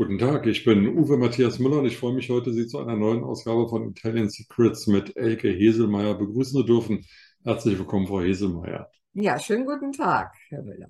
[0.00, 2.96] Guten Tag, ich bin Uwe Matthias Müller und ich freue mich heute, Sie zu einer
[2.96, 7.04] neuen Ausgabe von Italian Secrets mit Elke Heselmeier begrüßen zu dürfen.
[7.44, 8.90] Herzlich willkommen, Frau Heselmeier.
[9.12, 10.88] Ja, schönen guten Tag, Herr Müller.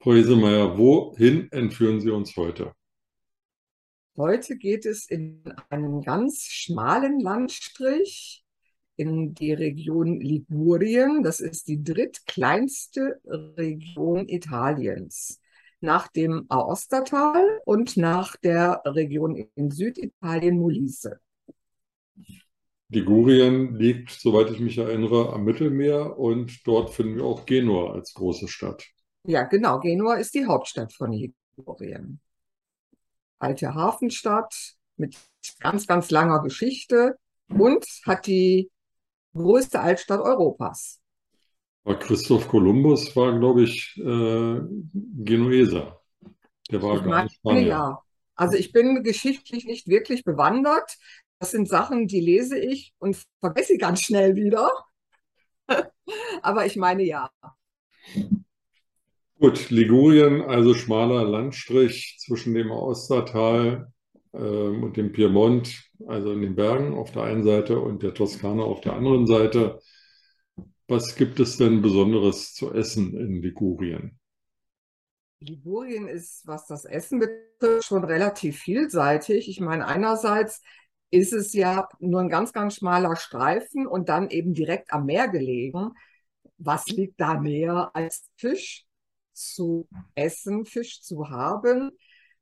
[0.00, 2.72] Frau Heselmeier, wohin entführen Sie uns heute?
[4.16, 8.42] Heute geht es in einen ganz schmalen Landstrich
[8.96, 11.22] in die Region Ligurien.
[11.22, 15.42] Das ist die drittkleinste Region Italiens
[15.84, 21.20] nach dem Aostatal und nach der Region in Süditalien Molise.
[22.88, 28.14] Ligurien liegt, soweit ich mich erinnere, am Mittelmeer und dort finden wir auch Genua als
[28.14, 28.84] große Stadt.
[29.26, 29.80] Ja, genau.
[29.80, 32.20] Genua ist die Hauptstadt von Ligurien.
[33.38, 35.16] Alte Hafenstadt mit
[35.60, 37.18] ganz, ganz langer Geschichte
[37.48, 38.70] und hat die
[39.34, 41.00] größte Altstadt Europas.
[41.84, 44.60] Aber Christoph Kolumbus war, glaube ich, äh,
[44.92, 46.00] Genueser.
[46.70, 47.66] Der war ich gar meine, nicht Spanier.
[47.66, 48.02] Ja.
[48.34, 50.96] Also ich bin geschichtlich nicht wirklich bewandert.
[51.38, 54.70] Das sind Sachen, die lese ich und vergesse ganz schnell wieder.
[56.42, 57.30] Aber ich meine ja.
[59.38, 63.92] Gut, Ligurien, also schmaler Landstrich zwischen dem Austertal
[64.32, 68.62] ähm, und dem Piemont, also in den Bergen auf der einen Seite und der Toskana
[68.62, 69.80] auf der anderen Seite.
[70.86, 74.18] Was gibt es denn Besonderes zu essen in Ligurien?
[75.40, 79.48] Ligurien ist, was das Essen betrifft, schon relativ vielseitig.
[79.48, 80.60] Ich meine, einerseits
[81.10, 85.28] ist es ja nur ein ganz, ganz schmaler Streifen und dann eben direkt am Meer
[85.28, 85.92] gelegen.
[86.58, 88.84] Was liegt da näher als Fisch
[89.32, 91.92] zu essen, Fisch zu haben,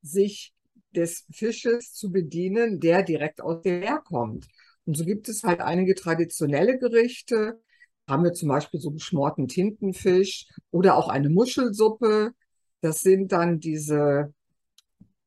[0.00, 0.52] sich
[0.90, 4.48] des Fisches zu bedienen, der direkt aus dem Meer kommt?
[4.84, 7.60] Und so gibt es halt einige traditionelle Gerichte,
[8.08, 12.32] haben wir zum Beispiel so geschmorten Tintenfisch oder auch eine Muschelsuppe.
[12.80, 14.34] Das sind dann diese,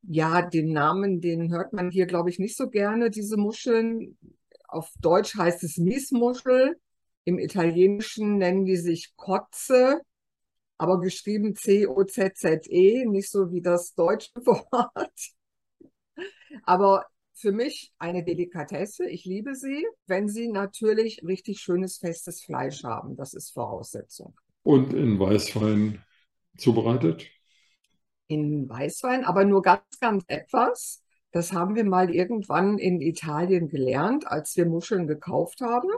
[0.04, 4.18] ja, den Namen, den hört man hier, glaube ich, nicht so gerne, diese Muscheln.
[4.68, 6.78] Auf Deutsch heißt es Miesmuschel.
[7.24, 10.02] Im Italienischen nennen die sich Kotze,
[10.78, 15.36] aber geschrieben C-O-Z-Z-E, nicht so wie das deutsche Wort.
[16.64, 19.08] Aber für mich eine Delikatesse.
[19.10, 23.16] Ich liebe sie, wenn sie natürlich richtig schönes, festes Fleisch haben.
[23.16, 24.36] Das ist Voraussetzung.
[24.64, 26.04] Und in Weißwein
[26.58, 27.28] zubereitet?
[28.28, 31.04] In Weißwein, aber nur ganz, ganz etwas.
[31.32, 35.90] Das haben wir mal irgendwann in Italien gelernt, als wir Muscheln gekauft haben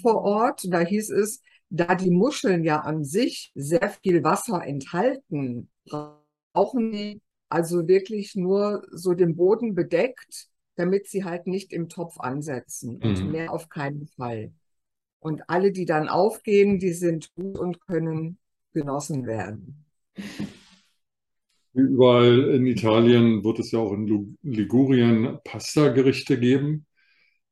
[0.00, 0.62] vor Ort.
[0.68, 7.20] Da hieß es, da die Muscheln ja an sich sehr viel Wasser enthalten, brauchen die
[7.48, 13.24] also wirklich nur so den Boden bedeckt damit sie halt nicht im Topf ansetzen und
[13.24, 13.30] mhm.
[13.32, 14.52] mehr auf keinen Fall.
[15.20, 18.38] Und alle, die dann aufgehen, die sind gut und können
[18.72, 19.84] genossen werden.
[21.74, 26.86] Überall in Italien wird es ja auch in Ligurien Pasta-Gerichte geben.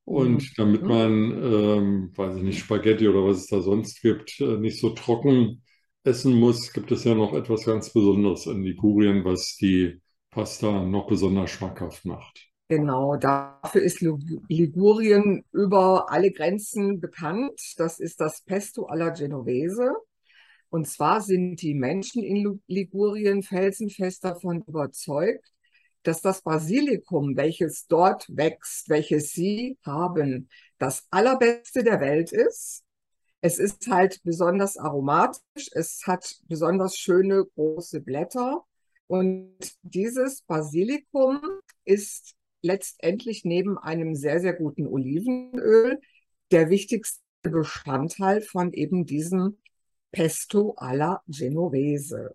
[0.04, 0.52] Und mhm.
[0.56, 4.80] damit man, ähm, weiß ich nicht, Spaghetti oder was es da sonst gibt, äh, nicht
[4.80, 5.62] so trocken
[6.02, 10.00] essen muss, gibt es ja noch etwas ganz Besonderes in Ligurien, was die
[10.30, 12.49] Pasta noch besonders schmackhaft macht.
[12.70, 17.60] Genau, dafür ist Ligurien über alle Grenzen bekannt.
[17.78, 19.92] Das ist das Pesto alla Genovese.
[20.68, 25.52] Und zwar sind die Menschen in Ligurien felsenfest davon überzeugt,
[26.04, 30.48] dass das Basilikum, welches dort wächst, welches sie haben,
[30.78, 32.84] das allerbeste der Welt ist.
[33.40, 38.62] Es ist halt besonders aromatisch, es hat besonders schöne große Blätter.
[39.08, 41.40] Und dieses Basilikum
[41.84, 46.00] ist letztendlich neben einem sehr, sehr guten Olivenöl
[46.50, 49.58] der wichtigste Bestandteil von eben diesem
[50.12, 52.34] Pesto alla Genovese.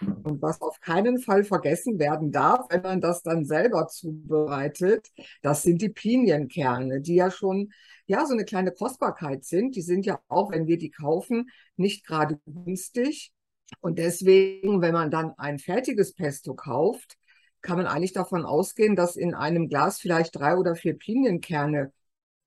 [0.00, 5.08] Und was auf keinen Fall vergessen werden darf, wenn man das dann selber zubereitet,
[5.42, 7.72] das sind die Pinienkerne, die ja schon
[8.06, 9.76] ja so eine kleine Kostbarkeit sind.
[9.76, 13.32] Die sind ja auch, wenn wir die kaufen, nicht gerade günstig.
[13.80, 17.16] Und deswegen, wenn man dann ein fertiges Pesto kauft,
[17.62, 21.92] kann man eigentlich davon ausgehen, dass in einem Glas vielleicht drei oder vier Pinienkerne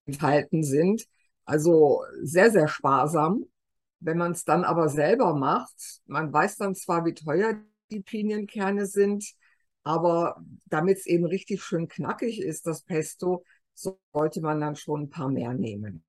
[0.06, 1.06] enthalten sind.
[1.46, 3.46] Also sehr, sehr sparsam.
[4.00, 7.56] Wenn man es dann aber selber macht, man weiß dann zwar, wie teuer
[7.92, 9.26] die Pinienkerne sind,
[9.84, 15.10] aber damit es eben richtig schön knackig ist, das Pesto, sollte man dann schon ein
[15.10, 16.04] paar mehr nehmen.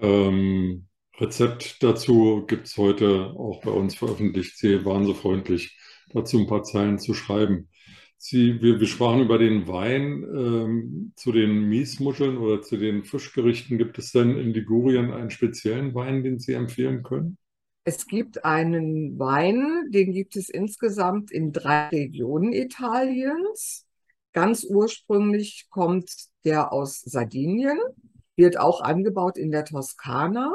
[0.00, 0.86] Ähm,
[1.18, 4.56] Rezept dazu gibt es heute auch bei uns veröffentlicht.
[4.56, 5.78] Sie waren so freundlich,
[6.12, 7.68] dazu ein paar Zeilen zu schreiben.
[8.16, 10.24] Sie, wir, wir sprachen über den Wein.
[10.24, 13.78] Ähm, zu den Miesmuscheln oder zu den Fischgerichten.
[13.78, 17.38] Gibt es denn in Ligurien einen speziellen Wein, den Sie empfehlen können?
[17.84, 23.86] Es gibt einen Wein, den gibt es insgesamt in drei Regionen Italiens.
[24.32, 26.10] Ganz ursprünglich kommt
[26.44, 27.78] der aus Sardinien,
[28.36, 30.54] wird auch angebaut in der Toskana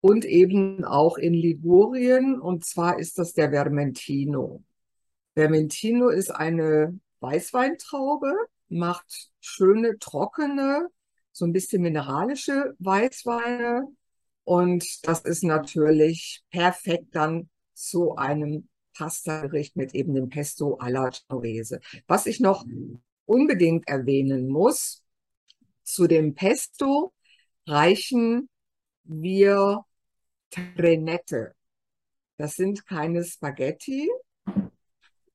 [0.00, 2.38] und eben auch in Ligurien.
[2.38, 4.62] Und zwar ist das der Vermentino.
[5.38, 8.34] Vermentino ist eine Weißweintraube,
[8.68, 10.88] macht schöne, trockene,
[11.30, 13.84] so ein bisschen mineralische Weißweine.
[14.42, 21.78] Und das ist natürlich perfekt dann zu einem Pasta-Gericht mit eben dem Pesto alla Genovese.
[22.08, 22.64] Was ich noch
[23.24, 25.04] unbedingt erwähnen muss,
[25.84, 27.12] zu dem Pesto
[27.64, 28.48] reichen
[29.04, 29.84] wir
[30.50, 31.54] Trenette.
[32.38, 34.10] Das sind keine Spaghetti.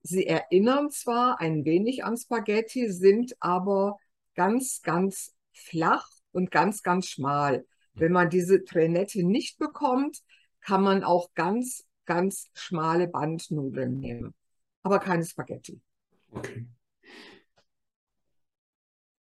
[0.05, 3.97] Sie erinnern zwar ein wenig an Spaghetti, sind aber
[4.35, 7.65] ganz, ganz flach und ganz, ganz schmal.
[7.93, 10.19] Wenn man diese Trenette nicht bekommt,
[10.59, 14.33] kann man auch ganz, ganz schmale Bandnudeln nehmen.
[14.81, 15.79] Aber keine Spaghetti.
[16.31, 16.67] Okay.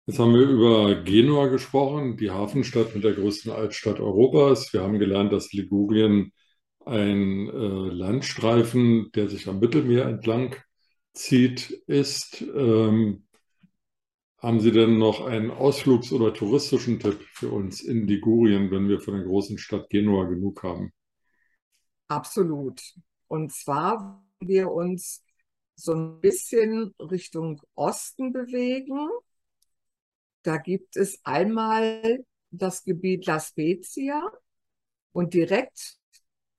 [0.05, 4.71] Jetzt haben wir über Genua gesprochen, die Hafenstadt mit der größten Altstadt Europas.
[4.71, 6.31] Wir haben gelernt, dass Ligurien
[6.85, 10.55] ein äh, Landstreifen, der sich am Mittelmeer entlang
[11.19, 12.41] zieht, ist.
[12.41, 13.25] Ähm,
[14.37, 19.01] haben Sie denn noch einen Ausflugs- oder touristischen Tipp für uns in Ligurien, wenn wir
[19.01, 20.93] von der großen Stadt Genua genug haben?
[22.07, 22.81] Absolut.
[23.27, 25.23] Und zwar wir uns
[25.75, 29.09] so ein bisschen Richtung Osten bewegen
[30.43, 34.21] da gibt es einmal das Gebiet La Spezia
[35.11, 35.97] und direkt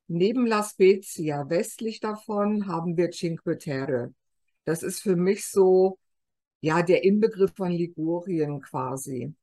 [0.06, 4.12] neben La Spezia, westlich davon, haben wir Cinque Terre.
[4.64, 5.98] Das ist für mich so,
[6.60, 9.34] ja, der Inbegriff von Ligurien quasi.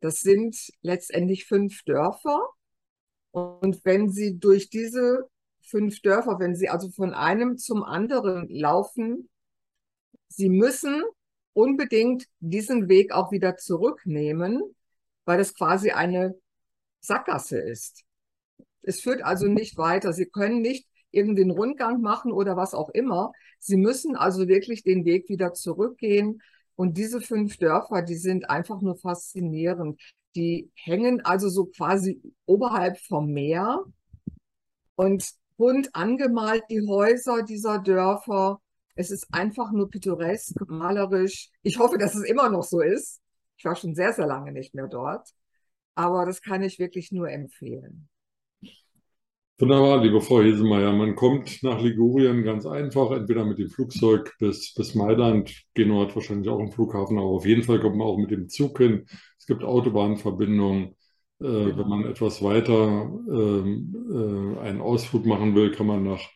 [0.00, 2.48] Das sind letztendlich fünf Dörfer.
[3.30, 5.28] Und wenn Sie durch diese
[5.62, 9.28] fünf Dörfer, wenn Sie also von einem zum anderen laufen,
[10.28, 11.02] Sie müssen
[11.52, 14.62] unbedingt diesen Weg auch wieder zurücknehmen,
[15.24, 16.34] weil es quasi eine
[17.00, 18.04] Sackgasse ist.
[18.82, 20.12] Es führt also nicht weiter.
[20.12, 23.32] Sie können nicht irgendeinen Rundgang machen oder was auch immer.
[23.58, 26.42] Sie müssen also wirklich den Weg wieder zurückgehen.
[26.76, 30.00] Und diese fünf Dörfer, die sind einfach nur faszinierend.
[30.34, 33.84] Die hängen also so quasi oberhalb vom Meer
[34.96, 35.24] und
[35.56, 38.60] bunt angemalt die Häuser dieser Dörfer.
[38.96, 41.50] Es ist einfach nur pittoresk, malerisch.
[41.62, 43.20] Ich hoffe, dass es immer noch so ist.
[43.56, 45.28] Ich war schon sehr, sehr lange nicht mehr dort.
[45.94, 48.08] Aber das kann ich wirklich nur empfehlen.
[49.56, 50.92] Wunderbar, liebe Frau Hesemeyer.
[50.92, 55.54] Man kommt nach Ligurien ganz einfach, entweder mit dem Flugzeug bis, bis Mailand.
[55.74, 58.48] Genua hat wahrscheinlich auch einen Flughafen, aber auf jeden Fall kommt man auch mit dem
[58.48, 59.06] Zug hin.
[59.38, 60.96] Es gibt Autobahnverbindungen.
[61.40, 61.46] Äh.
[61.46, 66.28] Wenn man etwas weiter ähm, äh, einen Ausflug machen will, kann man nach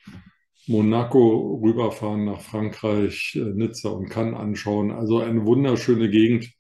[0.69, 4.93] Monaco rüberfahren nach Frankreich, äh, Nizza und Cannes anschauen.
[4.93, 6.53] Also eine wunderschöne Gegend,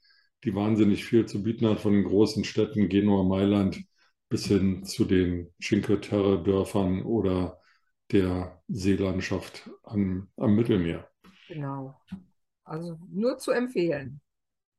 [0.43, 3.81] die wahnsinnig viel zu bieten hat von den großen Städten Genua, Mailand
[4.29, 7.61] bis hin zu den Cinque Terre-Dörfern oder
[8.13, 11.08] der Seelandschaft am, am Mittelmeer.
[11.49, 12.01] Genau.
[12.65, 14.20] Also nur zu empfehlen.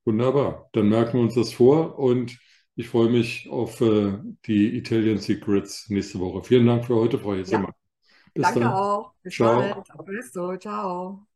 [0.06, 0.70] Wunderbar.
[0.74, 2.38] Dann merken wir uns das vor und
[2.75, 6.44] ich freue mich auf äh, die Italian Secrets nächste Woche.
[6.44, 7.68] Vielen Dank für heute, Frau Jetzema.
[7.68, 7.74] Ja.
[8.34, 8.74] Bis Danke dann.
[8.74, 9.13] auch.
[9.22, 9.60] Bis ciao.
[9.60, 9.75] bald.
[9.91, 10.08] Auf
[10.62, 11.27] Ciao.